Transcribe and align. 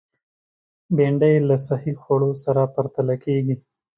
بېنډۍ 0.95 1.35
له 1.49 1.55
صحي 1.67 1.93
خوړو 2.01 2.31
سره 2.43 2.61
پرتله 2.75 3.15
کېږي 3.23 3.55